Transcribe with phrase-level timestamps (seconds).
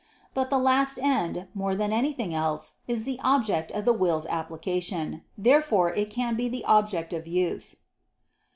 [0.33, 5.21] But the last end, more than anything else, is the object of the will's application.
[5.37, 7.83] Therefore it can be the object of use.